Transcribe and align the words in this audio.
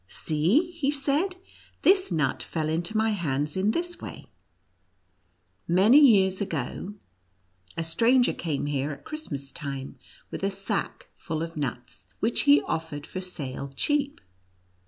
"See," 0.07 0.71
he 0.71 0.89
said," 0.89 1.35
this 1.83 2.11
nut 2.11 2.41
fell 2.41 2.69
into 2.69 2.97
my 2.97 3.11
hands 3.11 3.55
in 3.55 3.69
this 3.69 4.01
way. 4.01 4.25
Many 5.67 5.99
years 5.99 6.41
ago, 6.41 6.95
a 7.77 7.83
stranger 7.83 8.33
came 8.33 8.65
here 8.65 8.91
at 8.91 9.05
Christ 9.05 9.31
NUTCRACKER 9.31 9.33
AND 9.33 9.41
MOUSE 9.41 9.51
KING. 9.51 9.69
79 9.91 9.91
mas 9.91 9.91
time 9.91 10.25
with, 10.31 10.43
a 10.43 10.49
sack 10.49 11.05
full 11.15 11.43
of 11.43 11.55
nuts, 11.55 12.07
which, 12.19 12.41
he 12.49 12.63
offered 12.63 13.05
for 13.05 13.21
sale 13.21 13.69
cheap. 13.75 14.19